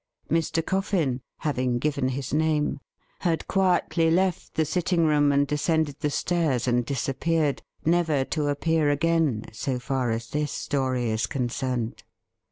[0.31, 0.65] Mr.
[0.65, 2.79] Coffin, having given his name,
[3.19, 8.89] had quietly left the sitting room and descended the stairs and disappeared, never to appear
[8.89, 12.01] again, so far as this story is concerned.